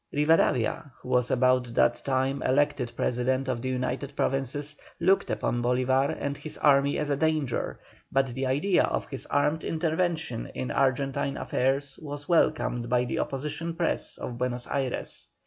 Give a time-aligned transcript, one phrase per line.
[0.15, 6.17] Rivadavia, who was about that time elected President of the United Provinces, looked upon Bolívar
[6.19, 7.79] and his army as a danger,
[8.11, 13.75] but the idea of his armed intervention in Argentine affairs was welcomed by the Opposition
[13.75, 15.29] press of Buenos Ayres.